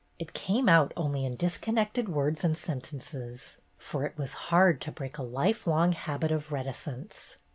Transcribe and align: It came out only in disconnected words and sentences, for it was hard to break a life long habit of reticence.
It 0.17 0.33
came 0.33 0.67
out 0.67 0.93
only 0.97 1.25
in 1.25 1.35
disconnected 1.35 2.09
words 2.09 2.43
and 2.43 2.57
sentences, 2.57 3.57
for 3.77 4.03
it 4.03 4.17
was 4.17 4.33
hard 4.49 4.81
to 4.81 4.91
break 4.91 5.19
a 5.19 5.21
life 5.23 5.67
long 5.67 5.91
habit 5.91 6.31
of 6.31 6.51
reticence. 6.51 7.37